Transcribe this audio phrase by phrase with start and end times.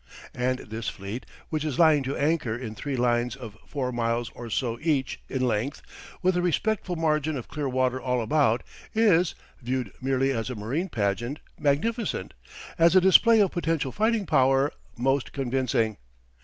[0.33, 4.49] And this fleet, which is lying to anchor in three lines of four miles or
[4.49, 5.83] so each in length,
[6.23, 8.63] with a respectful margin of clear water all about,
[8.95, 12.33] is, viewed merely as a marine pageant, magnificent;
[12.79, 15.97] as a display of potential fighting power, most convincing.